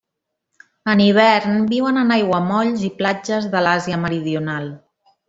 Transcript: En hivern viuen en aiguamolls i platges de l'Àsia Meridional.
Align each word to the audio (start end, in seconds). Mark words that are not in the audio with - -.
En 0.93 1.01
hivern 1.03 1.59
viuen 1.73 2.01
en 2.03 2.13
aiguamolls 2.15 2.87
i 2.91 2.93
platges 3.03 3.47
de 3.53 3.63
l'Àsia 3.67 4.01
Meridional. 4.07 4.73